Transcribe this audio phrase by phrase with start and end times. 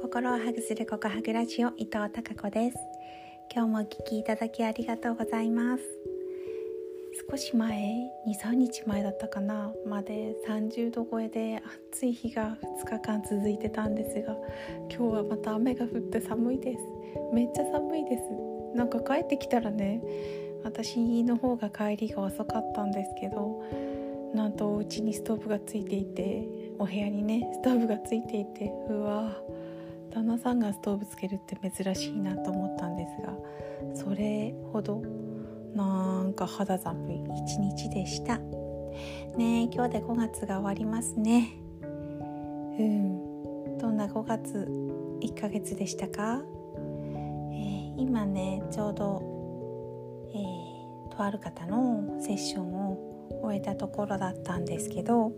[0.00, 2.76] 心をハグするココハグラジオ伊藤孝子です。
[3.54, 5.82] 今日もお聞きいただきありがとうございます。
[7.30, 9.72] 少し前23日前だったかな。
[9.86, 11.62] まで30度超えで
[11.92, 14.36] 暑い日が2日間続いてたんですが
[14.90, 16.80] 今日はまた雨が降って寒いです。
[17.32, 18.22] めっちゃ寒いです。
[18.76, 20.02] なんか帰ってきたらね
[20.64, 23.62] 私の方が帰りが遅かったんですけど
[24.34, 29.36] なんとお家にストーブがついていてお部屋にねストーブがついていてうわ
[30.10, 33.34] 旦那さんがストーブつけるって珍しいなと思ったんですが
[33.94, 35.02] それほど
[35.74, 38.38] なんか肌寒い一日でした。
[39.36, 41.52] ね今日で5月が終わりますね。
[41.82, 43.78] うん。
[43.78, 44.66] どんな5月
[45.22, 46.42] 1ヶ月でしたか、
[47.52, 49.22] えー、今ねちょうど、
[50.34, 55.32] えー、とある方のセッションを終えたところだったんですけど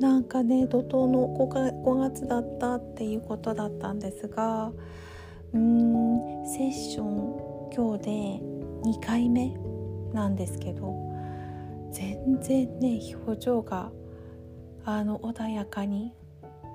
[0.00, 4.72] なんかね怒涛の 5, 月だったっていうことだったんですが
[5.52, 9.54] うーんセッション今日で2回目
[10.12, 10.94] なんですけど
[11.92, 13.90] 全然ね表情が
[14.84, 16.12] あの穏やかに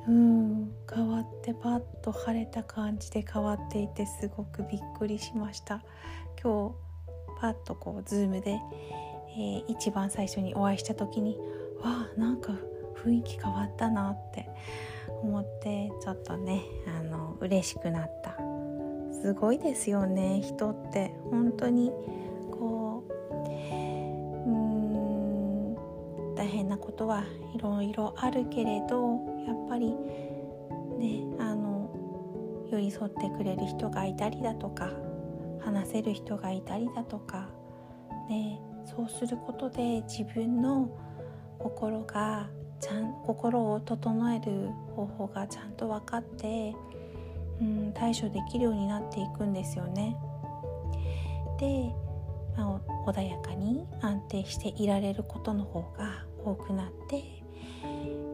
[0.07, 5.81] うん変わってパッと晴れた感じで変わっていてすごくびっくりしました。
[6.41, 6.75] 今日
[7.39, 8.59] パッとこうズームで、
[9.35, 11.37] えー、一番最初にお会いした時に
[11.81, 12.53] わあなんか
[13.03, 14.47] 雰囲気変わったなって
[15.21, 18.37] 思ってちょっとねあの嬉しくなった。
[19.23, 21.13] すごいですよね人って。
[21.31, 21.91] 本当に
[22.51, 23.13] こう
[24.49, 25.75] うん
[26.35, 27.23] 大変なことは
[27.55, 29.91] いろいろあるけれどやっぱり
[30.97, 31.89] ねあの
[32.69, 34.91] 寄り添ってくれる人がいたりだとか
[35.61, 37.49] 話せる人がいたりだとか
[38.29, 40.89] ねそうすることで自分の
[41.59, 46.75] 心がちゃん心を整える方法がちゃんと分かって、
[47.61, 50.17] うん、対処できるようになっていくんですよね。
[51.59, 51.93] で、
[52.57, 57.43] まあ、穏やかに安定していられることの方が多くなって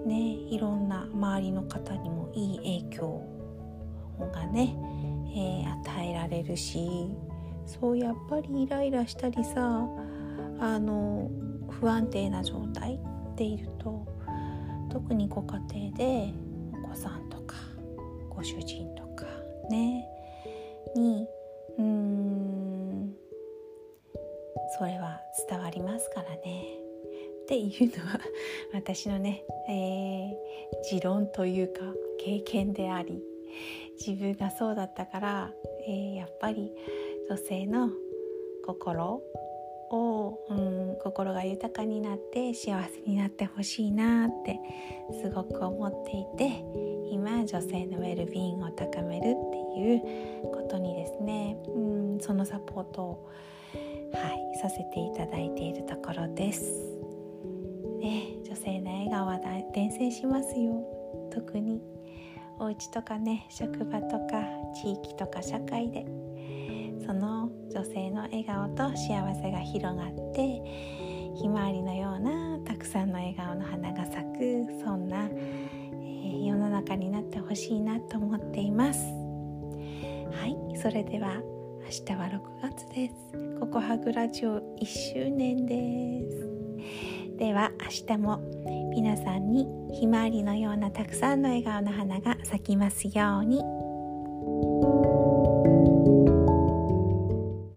[0.05, 0.19] ね
[0.49, 2.57] いろんな周りの方にもいい
[2.89, 3.21] 影響
[4.33, 4.75] がね、
[5.31, 7.15] えー、与えられるし
[7.65, 9.81] そうやっぱりイライラしたりさ
[10.59, 11.29] あの
[11.69, 12.99] 不安定な状態
[13.35, 14.05] でいると
[14.89, 15.59] 特にご家
[15.91, 16.33] 庭で
[16.83, 17.55] お子さんとか
[18.29, 19.25] ご主人とか
[19.69, 20.05] ね
[20.95, 21.27] に
[21.77, 23.15] うーん
[24.77, 26.79] それは伝わりますからね。
[27.43, 28.19] っていうのは
[28.73, 31.81] 私のね、えー、持論というか
[32.19, 33.23] 経験であり
[33.97, 35.53] 自分がそうだったから、
[35.87, 36.71] えー、やっぱり
[37.27, 37.89] 女性の
[38.63, 39.23] 心
[39.91, 44.59] を、うん、心が豊かになって幸せになってほしいなって
[45.21, 46.63] すごく思っていて
[47.11, 53.29] 今女性のウェルビーイングを高めるっていうことにですね、うん、そのサポートを、
[54.13, 56.99] はい、させていただいているところです。
[57.99, 59.39] ね、女性の笑顔は
[59.73, 60.81] 伝染しますよ
[61.33, 61.81] 特に
[62.57, 64.41] お家とかね職場とか
[64.81, 66.05] 地域とか社会で
[67.05, 70.61] その女性の笑顔と幸せが広がって
[71.35, 78.99] ひまわりのようなたくさんの笑顔の花が咲くそんな、えー、世の中になってほしいなと思っています。
[80.31, 81.41] はいそれでは
[81.83, 83.59] 明日は6月です。
[83.59, 87.37] ココハグラジオ1周年です。
[87.37, 88.39] では明日も
[88.93, 93.88] 皆さんにひまわりのようなたくさんの笑顔の花が咲きますように。